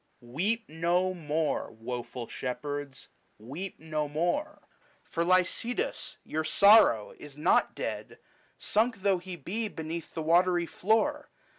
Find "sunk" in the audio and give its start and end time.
8.57-9.03